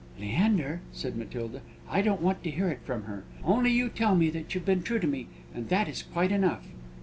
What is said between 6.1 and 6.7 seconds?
enough."